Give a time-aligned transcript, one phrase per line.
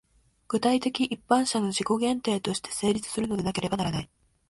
[0.47, 4.09] 具体的一般者の自己限定として成立するのでなければならない。